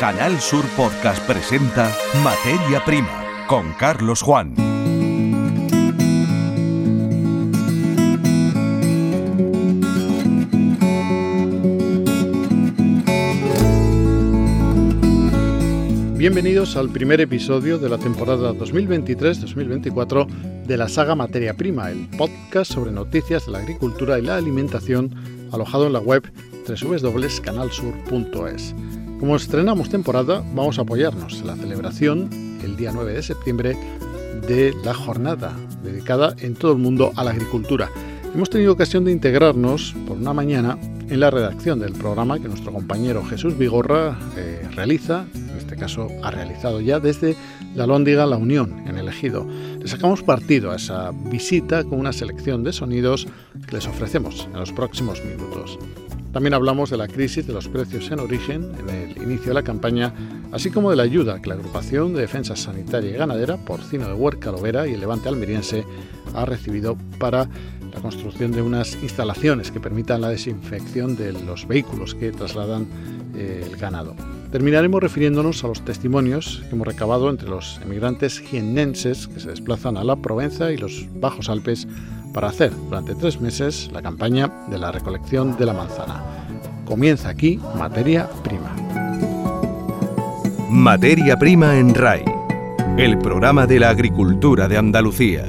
[0.00, 1.94] Canal Sur Podcast presenta
[2.24, 4.54] Materia Prima con Carlos Juan.
[16.16, 22.72] Bienvenidos al primer episodio de la temporada 2023-2024 de la saga Materia Prima, el podcast
[22.72, 25.14] sobre noticias de la agricultura y la alimentación
[25.52, 26.22] alojado en la web
[26.66, 28.74] www.canalsur.es.
[29.20, 32.30] Como estrenamos temporada, vamos a apoyarnos en la celebración
[32.64, 33.76] el día 9 de septiembre
[34.48, 37.90] de la jornada dedicada en todo el mundo a la agricultura.
[38.34, 40.78] Hemos tenido ocasión de integrarnos por una mañana
[41.10, 46.08] en la redacción del programa que nuestro compañero Jesús Vigorra eh, realiza, en este caso
[46.22, 47.36] ha realizado ya desde
[47.74, 49.46] la Lóndiga La Unión, en el Ejido.
[49.80, 53.28] Le sacamos partido a esa visita con una selección de sonidos
[53.68, 55.78] que les ofrecemos en los próximos minutos.
[56.32, 59.62] También hablamos de la crisis de los precios en origen en el inicio de la
[59.62, 60.14] campaña,
[60.52, 64.14] así como de la ayuda que la Agrupación de Defensa Sanitaria y Ganadera, Porcino de
[64.14, 65.84] Huerca Lovera y el Levante Almeriense
[66.34, 67.48] ha recibido para
[67.92, 72.86] la construcción de unas instalaciones que permitan la desinfección de los vehículos que trasladan
[73.34, 74.14] eh, el ganado.
[74.52, 79.96] Terminaremos refiriéndonos a los testimonios que hemos recabado entre los emigrantes jiennenses que se desplazan
[79.96, 81.86] a la Provenza y los Bajos Alpes
[82.32, 86.22] para hacer durante tres meses la campaña de la recolección de la manzana.
[86.84, 88.74] Comienza aquí Materia Prima.
[90.68, 92.24] Materia Prima en RAI,
[92.96, 95.44] el programa de la agricultura de Andalucía.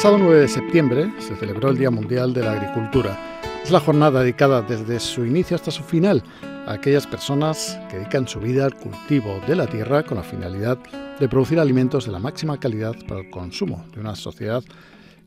[0.00, 3.18] Pasado 9 de septiembre se celebró el Día Mundial de la Agricultura.
[3.62, 6.22] Es la jornada dedicada desde su inicio hasta su final
[6.66, 10.78] a aquellas personas que dedican su vida al cultivo de la tierra con la finalidad
[11.18, 14.64] de producir alimentos de la máxima calidad para el consumo de una sociedad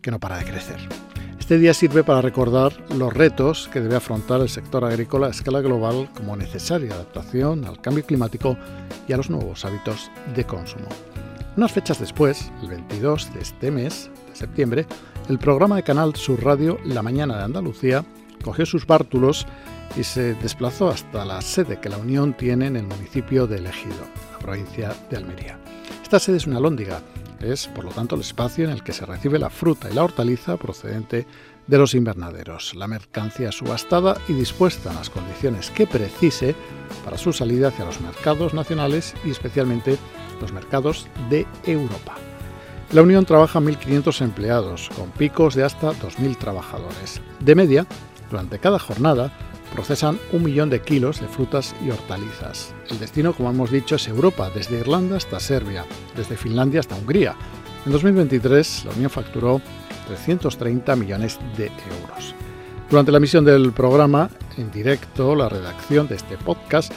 [0.01, 0.79] que no para de crecer.
[1.39, 5.61] Este día sirve para recordar los retos que debe afrontar el sector agrícola a escala
[5.61, 8.57] global como necesaria adaptación al cambio climático
[9.07, 10.87] y a los nuevos hábitos de consumo.
[11.55, 14.87] Unas fechas después, el 22 de este mes, septiembre,
[15.29, 18.03] el programa de Canal Sur Radio La Mañana de Andalucía
[18.43, 19.45] cogió sus bártulos
[19.95, 24.07] y se desplazó hasta la sede que la Unión tiene en el municipio de Ejido,
[24.31, 25.59] la provincia de Almería.
[26.01, 27.01] Esta sede es una lóndiga,
[27.39, 30.03] es por lo tanto el espacio en el que se recibe la fruta y la
[30.03, 31.27] hortaliza procedente
[31.67, 36.55] de los invernaderos, la mercancía subastada y dispuesta en las condiciones que precise
[37.05, 39.99] para su salida hacia los mercados nacionales y especialmente
[40.41, 42.15] los mercados de Europa.
[42.91, 47.21] La Unión trabaja 1.500 empleados, con picos de hasta 2.000 trabajadores.
[47.39, 47.87] De media,
[48.29, 49.31] durante cada jornada,
[49.73, 52.73] procesan un millón de kilos de frutas y hortalizas.
[52.89, 55.85] El destino, como hemos dicho, es Europa, desde Irlanda hasta Serbia,
[56.15, 57.35] desde Finlandia hasta Hungría.
[57.85, 59.59] En 2023, la Unión facturó
[60.07, 62.35] 330 millones de euros.
[62.89, 66.93] Durante la emisión del programa, en directo, la redacción de este podcast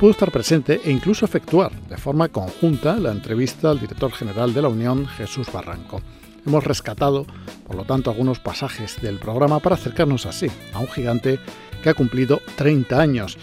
[0.00, 4.62] pudo estar presente e incluso efectuar de forma conjunta la entrevista al director general de
[4.62, 6.00] la Unión, Jesús Barranco.
[6.46, 7.26] Hemos rescatado,
[7.66, 11.38] por lo tanto, algunos pasajes del programa para acercarnos así a un gigante
[11.82, 13.36] que ha cumplido 30 años.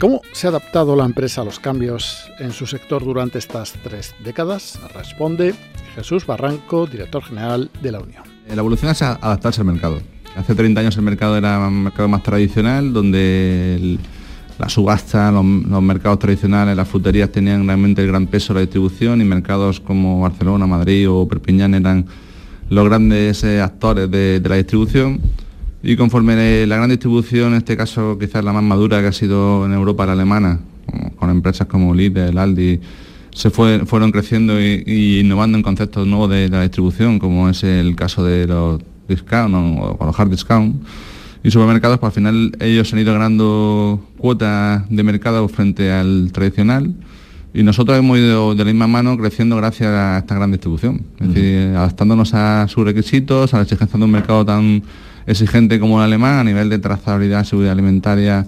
[0.00, 4.16] ¿Cómo se ha adaptado la empresa a los cambios en su sector durante estas tres
[4.24, 4.80] décadas?
[4.92, 5.54] Responde
[5.94, 8.24] Jesús Barranco, director general de la Unión.
[8.48, 10.02] La evolución es adaptarse al mercado.
[10.34, 14.00] Hace 30 años el mercado era un mercado más tradicional, donde el
[14.62, 15.44] la subasta, los,
[15.82, 20.20] mercados tradicionales, las fruterías tenían realmente el gran peso de la distribución y mercados como
[20.20, 22.06] Barcelona, Madrid o Perpiñán eran
[22.70, 25.20] los grandes eh, actores de, la distribución.
[25.82, 29.66] Y conforme la gran distribución, en este caso quizás la más madura que ha sido
[29.66, 30.60] en Europa la alemana,
[31.16, 32.78] con empresas como Lidl, Aldi,
[33.34, 38.22] se fueron creciendo y, innovando en conceptos nuevos de, la distribución, como es el caso
[38.22, 40.76] de los discount o los hard discount
[41.44, 46.94] y supermercados, pues al final ellos han ido ganando cuotas de mercado frente al tradicional
[47.54, 51.34] y nosotros hemos ido de la misma mano creciendo gracias a esta gran distribución, es
[51.34, 54.82] decir, adaptándonos a sus requisitos, a la exigencia de un mercado tan
[55.26, 58.46] exigente como el alemán a nivel de trazabilidad, seguridad alimentaria.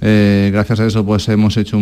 [0.00, 1.78] Eh, gracias a eso pues hemos hecho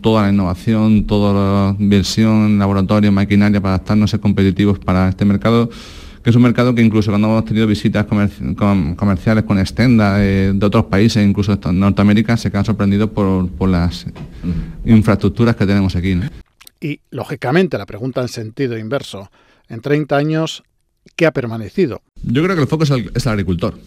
[0.00, 5.24] toda la innovación, toda la inversión, laboratorio, maquinaria para adaptarnos a ser competitivos para este
[5.24, 5.70] mercado
[6.22, 10.84] que es un mercado que incluso cuando hemos tenido visitas comerciales con Extenda de, otros
[10.86, 14.06] países, incluso de Norteamérica, se quedan sorprendidos por, las
[14.84, 16.20] infraestructuras que tenemos aquí.
[16.80, 19.30] Y, lógicamente, la pregunta en sentido inverso.
[19.68, 20.62] En 30 años,
[21.16, 22.02] ¿qué ha permanecido?
[22.22, 23.78] Yo creo que el foco es el, agricultor.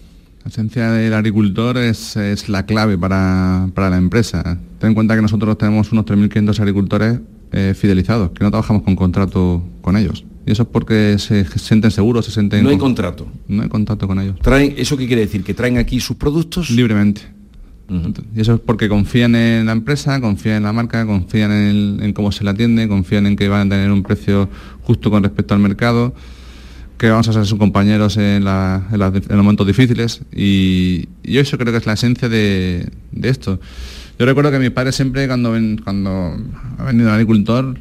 [0.44, 2.15] La esencia del agricultor es,
[2.50, 4.59] la clave para, la empresa.
[4.79, 7.19] Ten en cuenta que nosotros tenemos unos 3.500 agricultores
[7.51, 10.25] eh, fidelizados, que no trabajamos con contrato con ellos.
[10.45, 12.63] Y eso es porque se sienten seguros, se sienten...
[12.63, 13.28] No hay contrato.
[13.48, 14.40] No hay contrato con ellos.
[14.42, 15.44] ¿Traen, ¿Eso qué quiere decir?
[15.44, 16.69] ¿Que traen aquí sus productos?
[16.69, 17.22] Libremente.
[18.36, 22.31] Y eso es porque confían en la empresa, confían en la marca, confían en, cómo
[22.31, 24.50] se la atiende, confían en que van a tener un precio
[24.81, 26.13] justo con respecto al mercado
[26.98, 31.80] que vamos a ser sus compañeros en, los momentos difíciles y, yo eso creo que
[31.80, 32.89] es la esencia de,
[33.22, 33.60] esto.
[34.18, 36.38] Yo recuerdo que mi padre siempre cuando, ven, cuando
[36.78, 37.78] ha venido un agricultor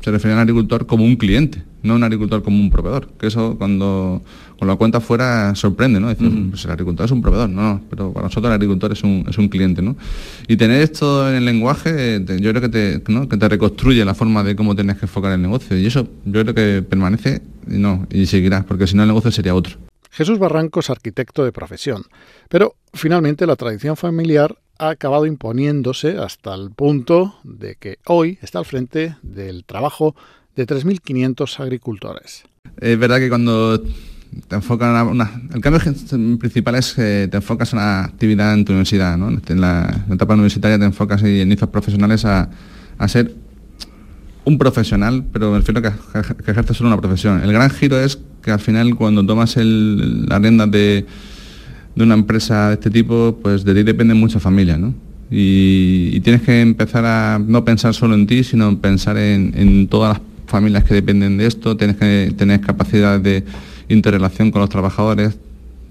[0.00, 3.08] se refería al agricultor como un cliente, no un agricultor como un proveedor.
[3.18, 4.22] Que eso cuando
[4.58, 6.08] con la cuenta fuera sorprende, ¿no?
[6.08, 9.24] Decir, pues el agricultor es un proveedor, no, pero para nosotros el agricultor es un,
[9.28, 9.96] es un cliente, ¿no?
[10.46, 14.44] Y tener esto en el lenguaje, yo creo que te, que te reconstruye la forma
[14.44, 15.76] de cómo tienes que enfocar el negocio.
[15.76, 19.30] Y eso yo creo que permanece y no, y seguirá, porque si no el negocio
[19.30, 19.76] sería otro.
[20.10, 22.04] Jesús Barranco es arquitecto de profesión,
[22.48, 28.58] pero finalmente la tradición familiar ha acabado imponiéndose hasta el punto de que hoy está
[28.58, 30.14] al frente del trabajo
[30.56, 32.44] de 3.500 agricultores.
[32.80, 35.80] Es verdad que cuando te enfocas en una, el cambio
[36.38, 39.28] principal es que te enfocas en una actividad en tu universidad, ¿no?
[39.28, 42.48] en, la, etapa universitaria te enfocas en inicios profesionales a,
[43.08, 43.34] ser
[44.44, 47.42] un profesional, pero me refiero a que, que ejerces solo una profesión.
[47.42, 51.06] El gran giro es que al final cuando tomas el, las riendas de
[51.94, 54.94] de una empresa de este tipo, pues de ti dependen muchas familias, ¿no?
[55.30, 60.22] Y, tienes que empezar a no pensar solo en ti, sino pensar en, todas las
[60.52, 63.42] familias que dependen de esto, tienes que tener capacidad de
[63.88, 65.36] interrelación con los trabajadores,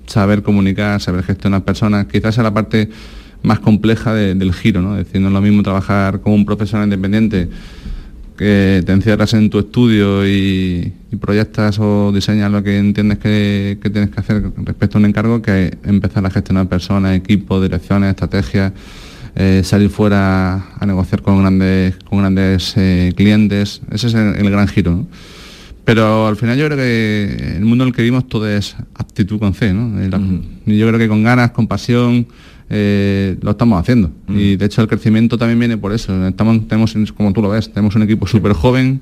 [0.06, 2.90] saber comunicar, saber gestionar personas, quizás sea la parte
[3.44, 4.98] más compleja del giro, ¿no?
[4.98, 7.50] Es decir, no es lo mismo trabajar como un profesional independiente
[8.38, 14.10] que te encierras en tu estudio y, proyectas o diseñas lo que entiendes que, tienes
[14.10, 18.72] que hacer respecto a un encargo, que empezar a gestionar personas, equipos, direcciones, estrategias,
[19.36, 23.82] eh, salir fuera a negociar con grandes, con grandes eh, clientes.
[23.92, 25.06] Ese es el, gran giro.
[25.86, 29.40] Pero al final yo creo que el mundo en el que vivimos todo es aptitud
[29.40, 29.74] con C.
[29.74, 30.00] ¿no?
[30.66, 32.28] Yo creo que con ganas, con pasión,
[32.74, 34.12] eh, lo estamos haciendo.
[34.28, 34.40] Mm.
[34.40, 36.28] Y de hecho el crecimiento también viene por eso.
[36.28, 39.02] Estamos, tenemos, como tú lo ves, tenemos un equipo súper joven,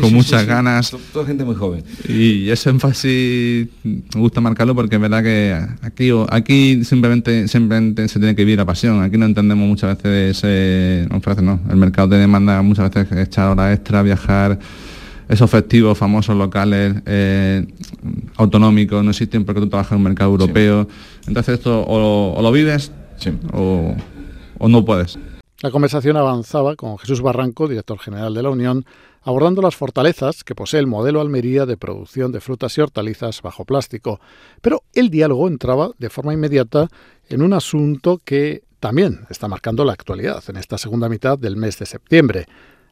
[0.00, 0.94] con muchas ganas.
[1.12, 1.84] Toda gente muy joven.
[2.08, 8.18] Y ese énfasis me gusta marcarlo porque es verdad que aquí, aquí simplemente, simplemente se
[8.18, 9.02] tiene que vivir la pasión.
[9.02, 11.08] Aquí no entendemos muchas veces, ese,
[11.42, 14.58] no, el mercado te demanda muchas veces echar horas extra, viajar
[15.30, 17.64] esos festivos famosos locales eh,
[18.36, 20.88] autonómicos no existen porque tú trabajas en un mercado europeo.
[21.26, 22.90] Entonces esto o, lo vives
[23.52, 23.94] o,
[24.68, 25.18] no puedes.
[25.62, 28.84] La conversación avanzaba con Jesús Barranco, director general de la Unión,
[29.22, 33.64] abordando las fortalezas que posee el modelo Almería de producción de frutas y hortalizas bajo
[33.64, 34.20] plástico.
[34.60, 36.88] Pero el diálogo entraba de forma inmediata
[37.28, 41.78] en un asunto que también está marcando la actualidad en esta segunda mitad del mes
[41.78, 42.46] de septiembre,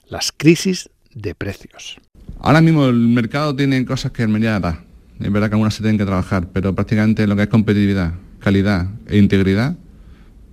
[0.08, 1.98] las crisis de precios.
[2.40, 4.84] Ahora mismo el mercado tiene cosas que Almería da.
[5.18, 8.86] Es verdad que algunas se tienen que trabajar, pero prácticamente lo que es competitividad, calidad
[9.06, 9.74] e integridad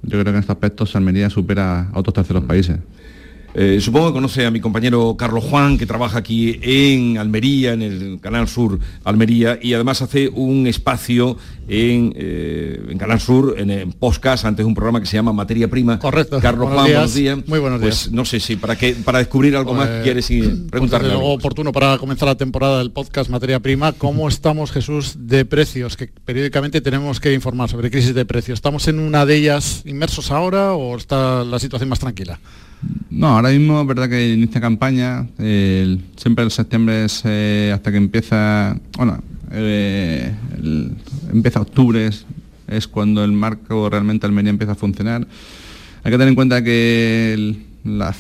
[0.06, 2.78] yo creo que en este aspecto Almería supera a otros terceros países.
[3.58, 7.82] Eh, supongo que conoce a mi compañero Carlos Juan, que trabaja aquí en Almería, en
[7.82, 11.38] el Canal Sur Almería, y además hace un espacio
[11.70, 16.00] en, eh, Canal Sur, en, en, podcast, antes un programa que se llama Materia Prima.
[16.00, 16.42] Correcto.
[16.42, 17.40] Carlos Juan, buenos días.
[17.48, 18.12] Muy buenos pues, días.
[18.12, 21.10] no sé si para que para descubrir algo más pues, quieres pues, preguntarle.
[21.10, 23.94] luego oportuno para comenzar la temporada del podcast Materia Prima.
[23.94, 25.96] ¿Cómo estamos, Jesús, de precios?
[25.96, 28.58] Que periódicamente tenemos que informar sobre crisis de precios.
[28.58, 32.38] ¿Estamos en una de ellas inmersos ahora o está la situación más tranquila?
[33.16, 37.96] No, ahora mismo es verdad que inicia campaña, siempre el septiembre es eh, hasta que
[37.96, 40.34] empieza, bueno, eh,
[41.32, 42.10] empieza octubre,
[42.68, 45.26] es, cuando el marco realmente Almería empieza a funcionar.
[46.04, 47.56] Hay que tener en cuenta que
[47.86, 48.14] la,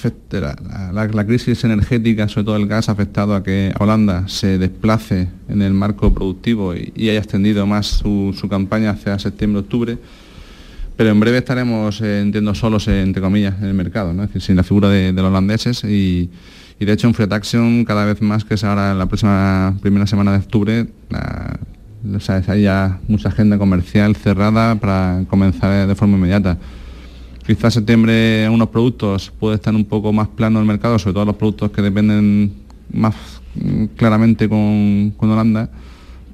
[0.93, 5.61] la, crisis energética, sobre todo el gas, ha afectado a que Holanda se desplace en
[5.61, 9.97] el marco productivo y, haya extendido más su, su campaña hacia septiembre-octubre
[10.97, 14.55] pero en breve estaremos, eh, entiendo, solos, entre comillas, en el mercado, es decir, sin
[14.55, 16.29] la figura de, los holandeses y,
[16.79, 20.31] de hecho en Free Action cada vez más que es ahora la próxima primera semana
[20.33, 20.87] de octubre,
[22.47, 26.57] hay ya mucha agenda comercial cerrada para comenzar de forma inmediata.
[27.45, 31.35] Quizás septiembre unos productos puede estar un poco más plano el mercado, sobre todo los
[31.35, 32.53] productos que dependen
[32.91, 33.15] más
[33.55, 35.69] mm, claramente con, con Holanda,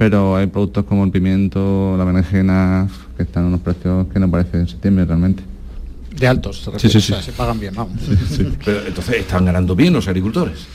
[0.01, 4.31] pero hay productos como el pimiento, la berenjena, que están en unos precios que no
[4.31, 5.43] parecen en septiembre realmente.
[6.17, 8.00] De altos, se, sí, sí, se pagan bien, vamos.
[8.65, 10.65] Pero entonces están ganando bien los agricultores.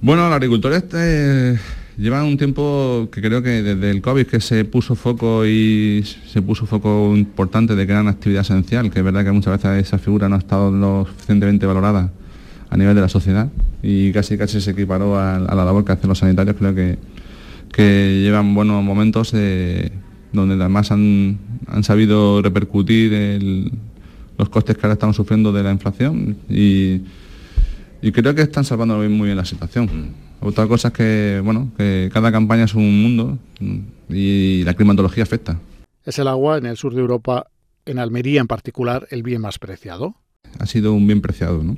[0.00, 1.58] Bueno, los agricultores, eh,
[1.98, 6.40] Lleva un tiempo que creo que desde el COVID que se puso foco y se
[6.40, 9.86] puso foco importante de que era una actividad esencial, que es verdad que muchas veces
[9.86, 12.10] esa figura no ha estado lo suficientemente valorada
[12.70, 13.48] a nivel de la sociedad
[13.82, 16.98] y casi casi se equiparó a, la labor que hacen los sanitarios, creo que,
[17.76, 21.38] que llevan buenos momentos donde además han,
[21.82, 23.70] sabido repercutir
[24.38, 27.02] los costes que ahora estamos sufriendo de la inflación y,
[28.00, 30.14] y creo que están salvando muy bien la situación.
[30.40, 33.38] Otra cosa es que, bueno, que cada campaña es un mundo
[34.08, 35.58] y la climatología afecta.
[36.06, 37.48] ¿Es el agua en el sur de Europa,
[37.84, 40.14] en Almería en particular, el bien más preciado?
[40.58, 41.76] Ha sido un bien preciado, ¿no?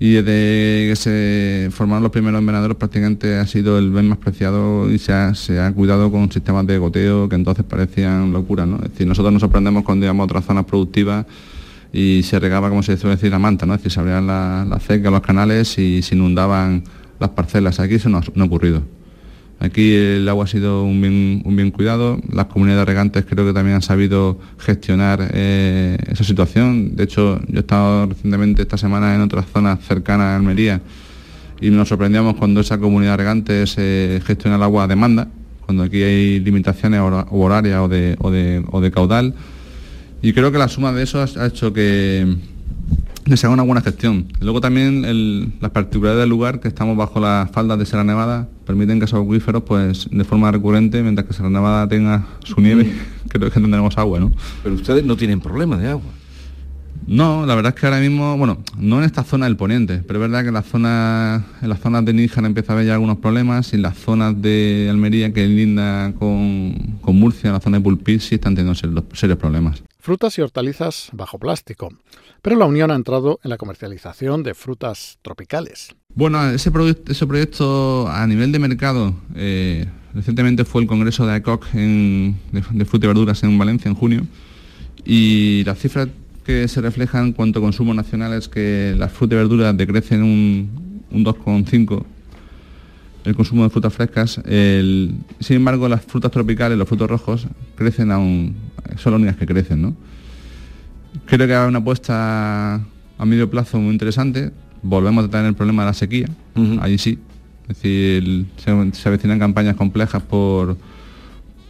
[0.00, 4.88] Y desde que se formaron los primeros invernaderos prácticamente ha sido el bien más preciado
[4.90, 8.76] y se ha, cuidado con sistemas de goteo que entonces parecían locuras, ¿no?
[8.76, 11.26] Es decir, nosotros nos sorprendemos cuando íbamos a otras zonas productivas
[11.92, 13.74] y se regaba, como se suele decir, la manta, ¿no?
[13.74, 16.84] Es decir, se abrían las la cecas, los canales y se inundaban
[17.18, 17.80] las parcelas.
[17.80, 18.82] Aquí eso no ha, ocurrido.
[19.60, 23.82] Aquí el agua ha sido un bien, cuidado, las comunidades regantes creo que también han
[23.82, 26.94] sabido gestionar eh, esa situación.
[26.94, 30.80] De hecho, yo he estado recientemente esta semana en otras zonas cercanas a Almería
[31.60, 35.28] y nos sorprendíamos cuando esa comunidad regante se gestiona el agua a demanda,
[35.66, 37.00] cuando aquí hay limitaciones
[37.30, 39.34] horarias o de, o de, o de caudal.
[40.22, 42.36] Y creo que la suma de eso ha hecho que
[43.28, 44.26] que se haga una buena gestión.
[44.40, 48.98] Luego también las particularidades del lugar, que estamos bajo las faldas de Sierra Nevada, permiten
[48.98, 53.28] que esos acuíferos, pues de forma recurrente, mientras que Sierra Nevada tenga su nieve, mm.
[53.28, 54.30] creo que tendremos agua, ¿no?
[54.62, 56.10] Pero ustedes no tienen problemas de agua.
[57.06, 60.18] No, la verdad es que ahora mismo, bueno, no en esta zona del poniente, pero
[60.18, 62.92] es verdad que en, la zona, en las zonas de Níjar empieza a haber ya
[62.92, 67.60] algunos problemas y en las zonas de Almería, que linda con, con Murcia, en la
[67.60, 68.78] zona de Pulpí, sí están teniendo
[69.14, 69.82] serios problemas.
[69.98, 71.88] Frutas y hortalizas bajo plástico
[72.42, 75.94] pero la Unión ha entrado en la comercialización de frutas tropicales.
[76.18, 82.34] Bueno, ese, proyecto a nivel de mercado, eh, recientemente fue el Congreso de AECOC de,
[82.52, 84.26] de frutas y verduras en Valencia en junio,
[85.04, 86.08] y las cifras
[86.44, 90.24] que se reflejan en cuanto a consumo nacional es que las frutas y verduras decrecen
[90.24, 92.04] un, un 2,5
[93.24, 94.40] el consumo de frutas frescas.
[94.42, 97.46] sin embargo, las frutas tropicales, los frutos rojos,
[97.76, 98.56] crecen aún,
[98.96, 99.96] son las únicas que crecen, ¿no?
[101.26, 102.74] Creo que hay una apuesta
[103.18, 104.50] a medio plazo muy interesante.
[104.82, 106.28] Volvemos a tener el problema de la sequía,
[106.80, 107.18] ahí sí.
[107.68, 110.76] Es decir, se, avecinan campañas complejas por,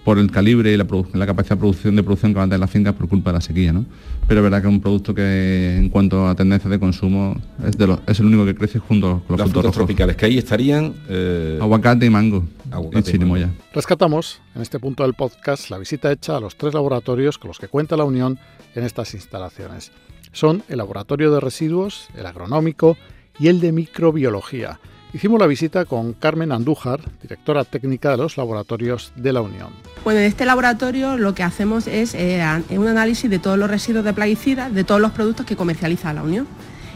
[0.04, 0.86] por el calibre y la,
[1.26, 3.40] capacidad de producción, de producción que van a tener las fincas por culpa de la
[3.40, 3.72] sequía.
[3.72, 3.84] ¿no?
[4.28, 7.36] Pero es verdad que es un producto que en cuanto a tendencia de consumo
[7.66, 10.94] es, de es el único que crece junto con los frutos tropicales, que ahí estarían...
[11.08, 12.44] Eh, Aguacate y mango.
[12.70, 17.38] Aguacate y Rescatamos en este punto del podcast la visita hecha a los tres laboratorios
[17.38, 18.38] con los que cuenta la Unión
[18.76, 19.90] en estas instalaciones.
[20.38, 22.96] Son el Laboratorio de Residuos, el Agronómico
[23.40, 24.78] y el de Microbiología.
[25.12, 29.70] Hicimos la visita con Carmen Andújar, directora técnica de los laboratorios de la Unión.
[30.04, 32.40] Bueno, en este laboratorio lo que hacemos es eh,
[32.70, 36.22] un análisis de todos los residuos de plaguicidas de todos los productos que comercializa la
[36.22, 36.46] Unión.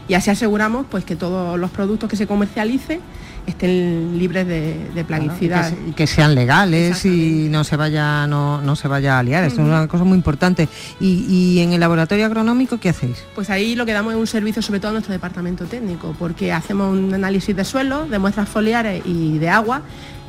[0.07, 3.01] Y así aseguramos pues, que todos los productos que se comercialicen
[3.45, 5.73] estén libres de, plaguicidas.
[5.87, 9.43] y, que, sean legales y no se vaya, no, no se vaya a liar.
[9.43, 10.67] Esto es una cosa muy importante.
[10.99, 13.23] Y, en el laboratorio agronómico qué hacéis?
[13.35, 16.51] Pues ahí lo que damos es un servicio sobre todo a nuestro departamento técnico, porque
[16.51, 19.81] hacemos un análisis de suelo, de muestras foliares y de agua,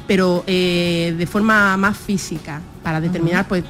[0.07, 3.65] pero eh, de forma más física para determinar pues,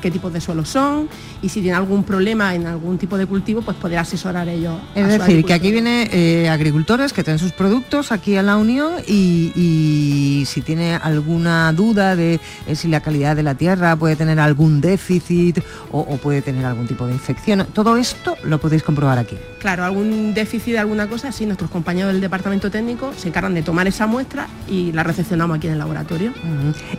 [0.00, 1.08] qué tipos de suelos son
[1.42, 4.78] y si tiene algún problema en algún tipo de cultivo, pues poder asesorar ellos.
[4.94, 8.92] Es decir, que aquí vienen eh, agricultores que tienen sus productos aquí a la Unión
[9.08, 14.38] y, si tiene alguna duda de eh, si la calidad de la tierra puede tener
[14.38, 19.36] algún déficit o, puede tener algún tipo de infección, todo esto lo podéis comprobar aquí.
[19.58, 23.62] Claro, algún déficit de alguna cosa, sí, nuestros compañeros del departamento técnico se encargan de
[23.62, 26.32] tomar esa muestra y la recepcionamos aquí en el laboratorio.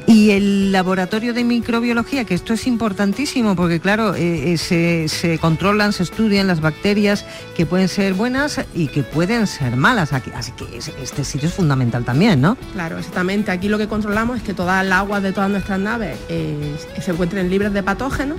[0.07, 5.91] Y el laboratorio de microbiología, que esto es importantísimo porque claro, eh, eh, se, controlan,
[5.91, 7.25] se estudian las bacterias
[7.57, 10.13] que pueden ser buenas y que pueden ser malas.
[10.13, 12.55] Aquí, así que este sitio es fundamental también, ¿no?
[12.71, 13.51] Claro, exactamente.
[13.51, 17.11] Aquí lo que controlamos es que toda el agua de todas nuestras naves eh, se
[17.11, 18.37] encuentren libres de patógenos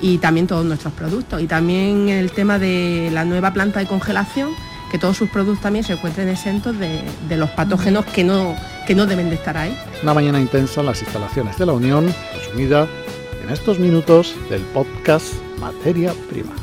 [0.00, 1.42] y también todos nuestros productos.
[1.42, 4.50] Y también el tema de la nueva planta de congelación,
[4.92, 8.54] que todos sus productos también se encuentren exentos de, de los patógenos que no
[8.86, 9.76] que no deben de estar ahí.
[10.02, 12.86] Una mañana intensa en las instalaciones de la Unión, resumida
[13.42, 16.54] en estos minutos del podcast Materia Prima.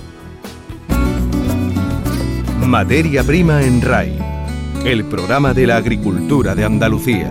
[2.65, 4.18] Materia Prima en RAI,
[4.86, 7.30] el programa de la agricultura de Andalucía.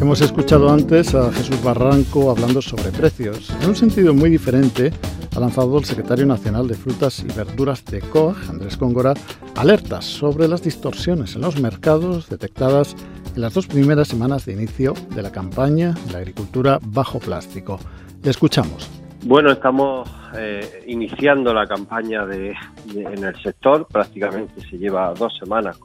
[0.00, 4.92] Hemos escuchado antes a Jesús Barranco hablando sobre precios, en un sentido muy diferente
[5.36, 9.12] ha lanzado el secretario nacional de Frutas y Verduras de COAG, Andrés Cóngora,
[9.54, 12.96] alertas sobre las distorsiones en los mercados detectadas
[13.34, 17.78] en las dos primeras semanas de inicio de la campaña de la agricultura bajo plástico.
[18.22, 18.90] Le escuchamos.
[19.26, 25.78] Bueno, estamos eh, iniciando la campaña en el sector, prácticamente se lleva dos semanas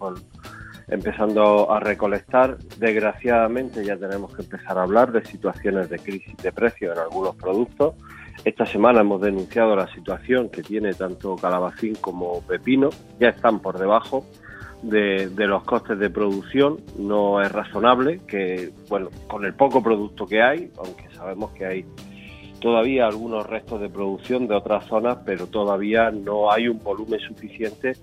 [0.88, 2.58] empezando a recolectar.
[2.78, 7.36] Desgraciadamente ya tenemos que empezar a hablar de situaciones de crisis de precios en algunos
[7.36, 7.96] productos.
[8.44, 13.78] Esta semana hemos denunciado la situación que tiene tanto calabacín como pepino, ya están por
[13.78, 14.26] debajo
[14.82, 16.78] de, los costes de producción.
[16.98, 21.86] No es razonable que, bueno, con el poco producto que hay, aunque sabemos que hay
[22.60, 27.94] todavía algunos restos de producción de otras zonas, pero todavía no hay un volumen suficiente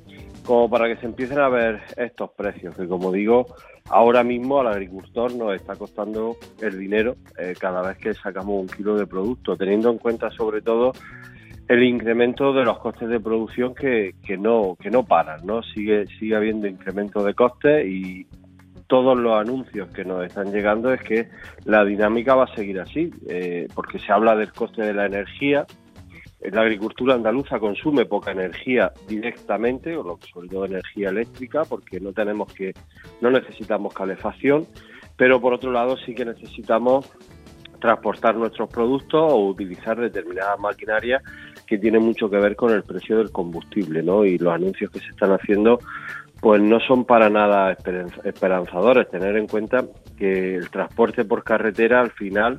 [0.48, 3.54] como para que se empiecen a ver estos precios, que como digo,
[3.90, 8.66] ahora mismo al agricultor nos está costando el dinero eh, cada vez que sacamos un
[8.66, 10.92] kilo de producto, teniendo en cuenta sobre todo
[11.68, 15.62] el incremento de los costes de producción que, que no que no paran, ¿no?
[15.62, 18.26] Sigue sigue habiendo incremento de costes y
[18.86, 21.28] todos los anuncios que nos están llegando es que
[21.66, 25.66] la dinámica va a seguir así, eh, porque se habla del coste de la energía,
[26.40, 32.52] la agricultura andaluza consume poca energía directamente, o sobre todo energía eléctrica, porque no tenemos
[32.52, 32.72] que,
[33.20, 34.66] no necesitamos calefacción,
[35.16, 37.10] pero por otro lado sí que necesitamos
[37.80, 41.22] transportar nuestros productos o utilizar determinadas maquinarias
[41.66, 44.24] que tienen mucho que ver con el precio del combustible, ¿no?
[44.24, 45.78] Y los anuncios que se están haciendo
[46.40, 47.76] pues no son para nada
[48.24, 49.10] esperanzadores.
[49.10, 49.84] Tener en cuenta
[50.16, 52.58] que el transporte por carretera al final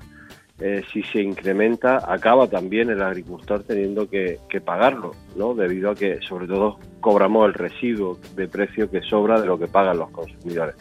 [0.62, 5.54] eh, si se incrementa, acaba también el agricultor teniendo que, pagarlo, ¿no?
[5.54, 9.68] Debido a que, sobre todo, cobramos el residuo de precio que sobra de lo que
[9.68, 10.76] pagan los consumidores.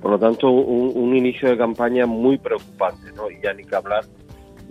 [0.00, 3.30] Por lo tanto, un, inicio de campaña muy preocupante, ¿no?
[3.30, 4.04] Y ya ni que hablar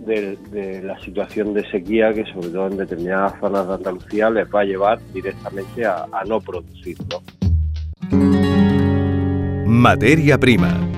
[0.00, 4.62] de, la situación de sequía que, sobre todo en determinadas zonas de Andalucía, les va
[4.62, 7.22] a llevar directamente a, a no producir, ¿no?
[9.66, 10.97] Materia prima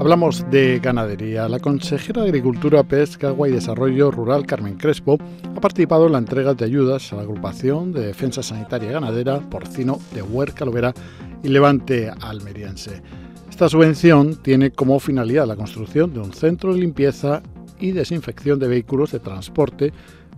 [0.00, 1.48] Hablamos de ganadería.
[1.48, 5.18] La consejera de Agricultura, Pesca, Agua y Desarrollo Rural, Carmen Crespo,
[5.56, 9.98] ha participado en la entrega de ayudas a la agrupación de defensa sanitaria ganadera porcino
[10.14, 10.94] de Huerca Lovera
[11.42, 13.02] y Levante Almeriense.
[13.50, 17.42] Esta subvención tiene como finalidad la construcción de un centro de limpieza
[17.80, 19.92] y desinfección de vehículos de transporte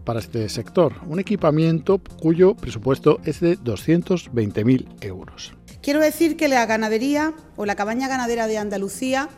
[0.06, 5.52] para este sector, un equipamiento cuyo presupuesto es de 220.000 euros.
[5.82, 9.28] Quiero decir que la ganadería o la cabaña ganadera de Andalucía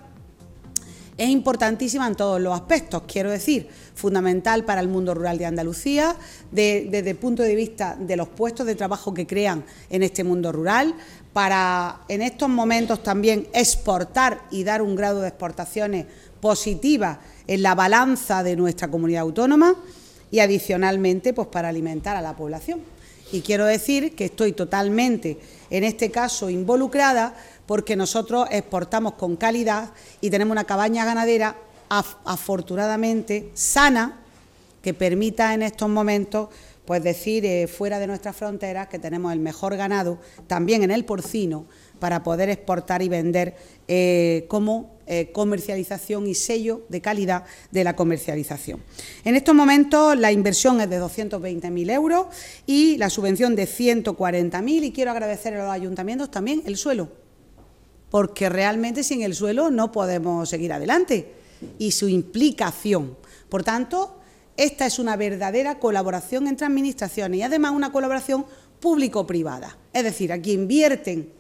[1.18, 6.16] es importantísima en todos los aspectos, quiero decir, fundamental para el mundo rural de Andalucía,
[6.50, 10.52] desde el punto de vista de los puestos de trabajo que crean en este mundo
[10.52, 10.94] rural,
[11.32, 16.06] para en estos momentos también exportar y dar un grado de exportaciones
[16.40, 19.74] positiva en la balanza de nuestra comunidad autónoma
[20.30, 22.80] y adicionalmente pues para alimentar a la población.
[23.32, 25.38] Y quiero decir que estoy totalmente
[25.70, 27.34] en este caso involucrada
[27.72, 31.56] porque nosotros exportamos con calidad y tenemos una cabaña ganadera
[31.88, 34.20] afortunadamente sana
[34.82, 36.50] que permita en estos momentos
[36.84, 41.06] pues decir eh, fuera de nuestras fronteras que tenemos el mejor ganado, también en el
[41.06, 41.64] porcino,
[41.98, 43.56] para poder exportar y vender
[43.88, 48.82] eh, como eh, comercialización y sello de calidad de la comercialización.
[49.24, 52.26] En estos momentos la inversión es de 220.000 euros
[52.66, 57.21] y la subvención de 140.000 y quiero agradecer a los ayuntamientos también el suelo
[58.12, 61.32] porque realmente sin el suelo no podemos seguir adelante
[61.78, 63.16] y su implicación.
[63.48, 64.18] Por tanto,
[64.58, 68.44] esta es una verdadera colaboración entre administraciones y además una colaboración
[68.80, 69.78] público-privada.
[69.94, 71.30] Es decir, aquí invierten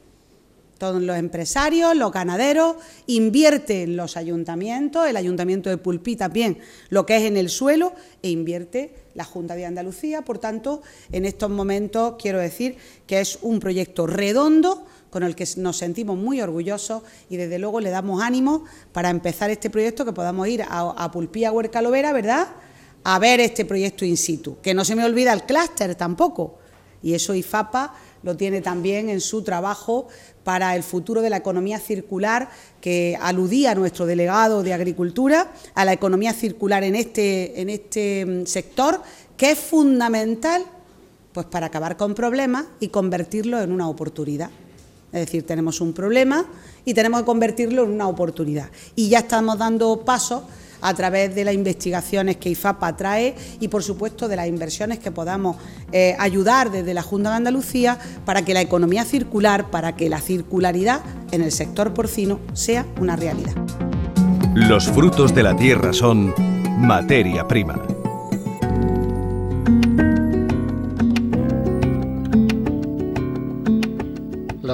[0.78, 6.56] todos los empresarios, los ganaderos, invierten los ayuntamientos, el ayuntamiento de Pulpí también,
[6.88, 10.22] lo que es en el suelo, e invierte la Junta de Andalucía.
[10.22, 10.80] Por tanto,
[11.12, 16.16] en estos momentos quiero decir que es un proyecto redondo con el que nos sentimos
[16.16, 20.62] muy orgullosos y desde luego le damos ánimo para empezar este proyecto, que podamos ir
[20.62, 22.48] a, a Pulpía Huerca Lovera, ¿verdad?,
[23.04, 24.56] a ver este proyecto in situ.
[24.62, 26.58] Que no se me olvida el clúster tampoco.
[27.02, 30.08] Y eso IFAPA lo tiene también en su trabajo
[30.44, 32.48] para el futuro de la economía circular,
[32.80, 38.46] que aludía nuestro delegado de Agricultura, a la economía circular en este, en este mm,
[38.46, 39.02] sector,
[39.36, 40.64] que es fundamental
[41.34, 44.50] pues para acabar con problemas y convertirlo en una oportunidad.
[45.12, 46.44] Es decir, tenemos un problema
[46.84, 48.70] y tenemos que convertirlo en una oportunidad.
[48.96, 50.42] Y ya estamos dando pasos
[50.82, 55.10] a través de las investigaciones que IFAPA trae y, por supuesto, de las inversiones que
[55.10, 55.56] podamos
[55.92, 60.20] eh, ayudar desde la Junta de Andalucía para que la economía circular, para que la
[60.20, 63.54] circularidad en el sector porcino sea una realidad.
[64.54, 66.34] Los frutos de la tierra son
[66.78, 67.80] materia prima.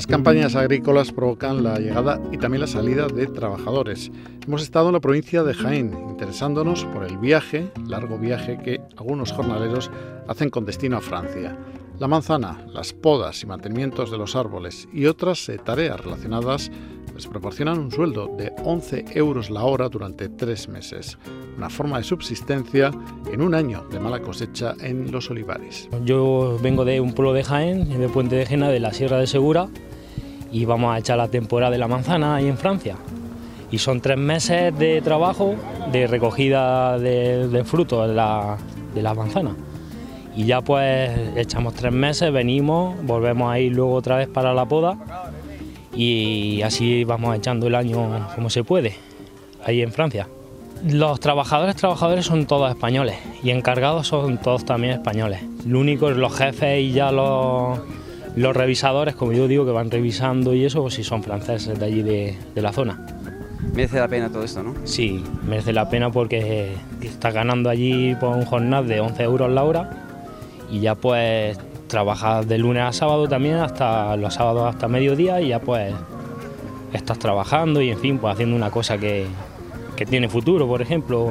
[0.09, 4.11] Campañas agrícolas provocan la llegada y también la salida de trabajadores.
[4.47, 9.33] Hemos estado en la provincia de Jaén, interesándonos por el viaje, largo viaje que algunos
[9.33, 9.91] jornaleros
[10.27, 11.59] hacen con destino a Francia.
[11.99, 16.71] La manzana, las podas y mantenimientos de los árboles y otras eh, tareas relacionadas
[17.15, 21.19] les proporcionan un sueldo de 11 euros la hora durante tres meses,
[21.57, 22.93] una forma de subsistencia
[23.31, 25.89] en un año de mala cosecha en los olivares.
[26.05, 29.27] Yo vengo de un pueblo de Jaén, de Puente de Jena, de la Sierra de
[29.27, 29.69] Segura,
[30.51, 32.97] y vamos a echar la temporada de la manzana ahí en Francia.
[33.71, 35.55] Y son tres meses de trabajo
[35.93, 38.57] de recogida de, frutos de la,
[38.95, 39.55] de la manzana.
[40.35, 44.67] Y ya pues echamos tres meses, venimos, volvemos a ir luego otra vez para la
[44.67, 44.97] poda
[45.95, 48.95] y así vamos echando el año como se puede,
[49.65, 50.29] ahí en Francia.
[50.89, 55.41] Los trabajadores, trabajadores son todos españoles y encargados son todos también españoles.
[55.67, 57.81] Lo único es los jefes y ya los,
[58.39, 61.85] los revisadores, como yo digo, que van revisando y eso, pues si son franceses de
[61.85, 63.05] allí de, la zona.
[63.75, 64.75] Merece la pena todo esto, ¿no?
[64.85, 66.73] Sí, merece la pena porque
[67.03, 69.91] está ganando allí por un jornal de 11 euros la hora
[70.71, 75.49] y ya pues trabajas de lunes a sábado también, hasta los sábados hasta mediodía y
[75.49, 75.93] ya pues
[76.93, 79.27] estás trabajando y en fin, pues haciendo una cosa que,
[79.97, 81.31] que tiene futuro, por ejemplo,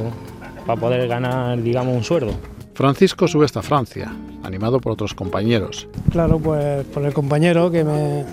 [0.66, 2.34] para poder ganar, digamos, un sueldo.
[2.74, 4.12] Francisco sube hasta Francia,
[4.44, 5.88] animado por otros compañeros.
[6.12, 8.24] Claro, pues por el compañero que me,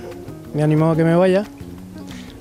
[0.55, 1.45] me animó a que me vaya,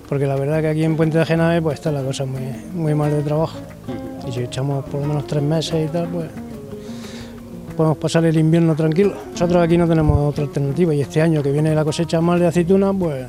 [0.08, 2.42] porque la verdad que aquí en Puente de Genave pues está la cosa muy,
[2.74, 3.58] muy mal de trabajo.
[4.28, 6.30] Y si echamos por lo menos tres meses y tal, pues
[7.76, 9.16] podemos pasar el invierno tranquilo.
[9.32, 12.48] Nosotros aquí no tenemos otra alternativa y este año que viene la cosecha mal de
[12.48, 13.26] aceituna, pues,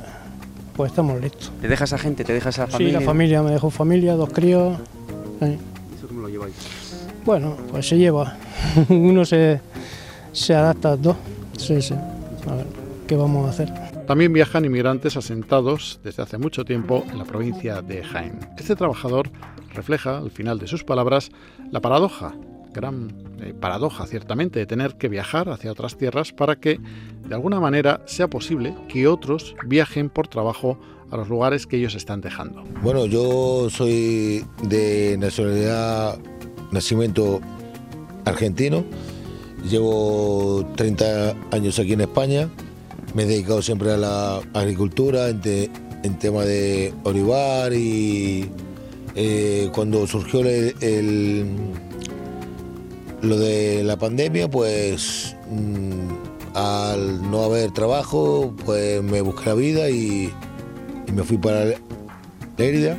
[0.75, 1.51] pues estamos listos.
[1.61, 2.23] ¿Te dejas a gente?
[2.23, 2.99] ¿Te dejas a familia?
[2.99, 4.77] Sí, la familia, me dejo familia, dos críos.
[5.41, 6.53] ¿Eso cómo lo lleváis?
[7.25, 8.37] Bueno, pues se lleva.
[8.89, 9.59] Uno se,
[10.35, 11.15] se adapta a dos.
[11.57, 11.93] Sí, sí.
[11.93, 12.67] A ver,
[13.07, 13.73] ¿qué vamos a hacer?
[14.05, 18.39] También viajan inmigrantes asentados desde hace mucho tiempo en la provincia de Jaén.
[18.57, 19.31] Este trabajador
[19.73, 21.31] refleja, al final de sus palabras,
[21.71, 22.35] la paradoja
[22.75, 23.07] gran
[23.39, 26.77] eh, paradoja, ciertamente, de tener que viajar hacia otras tierras para que,
[27.27, 30.77] de alguna manera, sea posible que otros viajen por trabajo
[31.09, 32.63] a los lugares que ellos están dejando.
[32.83, 36.19] Bueno, yo soy de nacionalidad,
[36.71, 37.39] nacimiento
[38.25, 38.83] argentino,
[39.69, 42.49] llevo 30 años aquí en España,
[43.13, 48.49] me he dedicado siempre a la agricultura en, tema de olivar y
[49.15, 51.45] eh, cuando surgió el
[53.25, 59.89] lo de la pandemia, pues mm, al no haber trabajo, pues me busqué la vida
[59.89, 60.31] y,
[61.13, 61.75] me fui para
[62.57, 62.97] Lérida.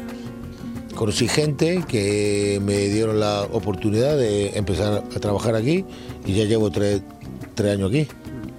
[0.95, 5.85] Conocí gente que me dieron la oportunidad de empezar a trabajar aquí
[6.27, 7.03] y ya llevo tres,
[7.65, 8.07] años aquí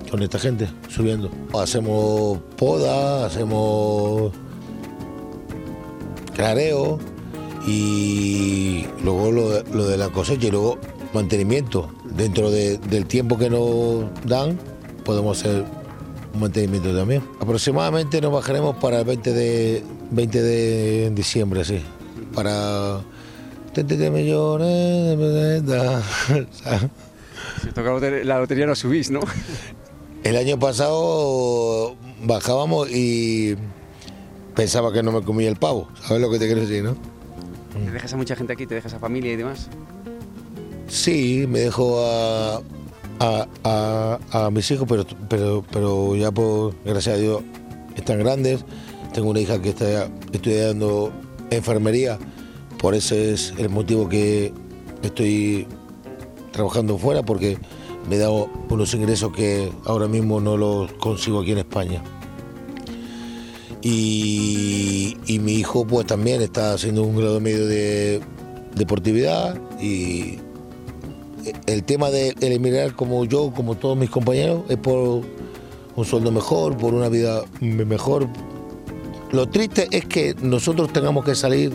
[0.09, 1.29] con esta gente subiendo.
[1.53, 4.31] Hacemos poda, hacemos
[6.33, 6.97] clareo
[7.67, 10.79] y luego lo, lo de la cosecha y luego
[11.13, 11.89] mantenimiento.
[12.05, 14.57] Dentro del tiempo que nos dan,
[15.03, 15.65] podemos hacer
[16.33, 17.21] un mantenimiento también.
[17.39, 21.81] Aproximadamente nos bajaremos para el 20 de, 20 de diciembre, sí.
[22.33, 23.01] Para
[23.73, 25.63] 30 millones
[27.77, 29.19] La lotería no subís, ¿no?
[30.23, 33.55] El año pasado bajábamos y
[34.55, 35.87] pensaba que no me comía el pavo.
[36.01, 36.95] ¿Sabes lo que te quiero decir, no?
[37.85, 38.65] ¿Te dejas a mucha gente aquí?
[38.65, 39.69] ¿Te dejas a familia y demás?
[40.87, 42.61] Sí, me dejo a,
[43.19, 47.43] a, mis hijos, pero, pero, pero ya por, gracias a Dios
[47.95, 48.65] están grandes.
[49.13, 51.11] Tengo una hija que está estudiando
[51.49, 52.17] enfermería,
[52.79, 54.53] por ese es el motivo que
[55.01, 55.67] estoy
[56.57, 57.57] trabajando fuera, porque
[58.09, 62.03] me dado unos ingresos que ahora mismo no los consigo aquí en España.
[63.81, 68.19] Y, y mi hijo pues también está haciendo un grado medio de
[68.75, 70.39] deportividad y
[71.65, 75.23] el tema de emigrar como yo, como todos mis compañeros, es por
[75.95, 78.27] un sueldo mejor, por una vida mejor.
[79.31, 81.73] Lo triste es que nosotros tengamos que salir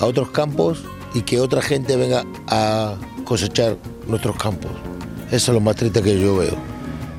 [0.00, 3.76] a otros campos y que otra gente venga a cosechar
[4.08, 4.70] nuestros campos.
[5.30, 6.56] Eso es lo más triste que yo veo,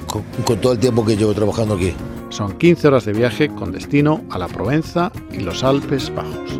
[0.07, 1.93] con, con todo el tiempo que llevo trabajando aquí.
[2.29, 6.59] Son 15 horas de viaje con destino a la Provenza y los Alpes Bajos.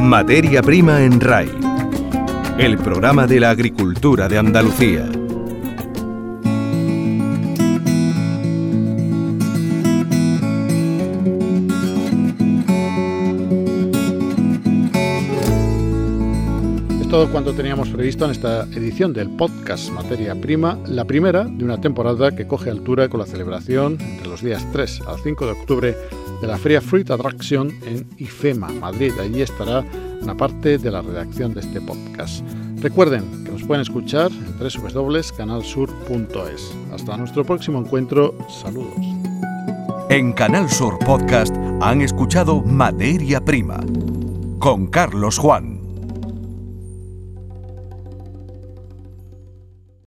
[0.00, 1.68] Materia prima en RAI
[2.58, 5.08] el programa de la agricultura de Andalucía.
[17.18, 21.80] Todo cuanto teníamos previsto en esta edición del podcast Materia Prima, la primera de una
[21.80, 25.96] temporada que coge altura con la celebración entre los días 3 al 5 de octubre
[26.40, 29.12] de la Feria Fruit Attraction en IFEMA, Madrid.
[29.20, 29.84] Allí estará
[30.22, 32.44] una parte de la redacción de este podcast.
[32.76, 36.72] Recuerden que nos pueden escuchar en www.canalsur.es.
[36.92, 38.38] Hasta nuestro próximo encuentro.
[38.62, 39.04] Saludos.
[40.08, 43.80] En Canal Sur Podcast han escuchado Materia Prima
[44.60, 45.77] con Carlos Juan.